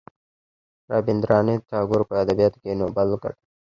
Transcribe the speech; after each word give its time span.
رابیندرانات 0.91 1.61
ټاګور 1.69 2.01
په 2.09 2.13
ادبیاتو 2.23 2.57
کې 2.63 2.79
نوبل 2.81 3.07
وګاټه. 3.09 3.41